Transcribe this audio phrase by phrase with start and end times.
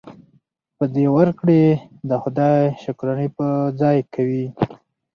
[0.77, 1.61] په دې ورکړې
[2.09, 3.45] د خدای شکرانې په
[3.81, 4.45] ځای کوي.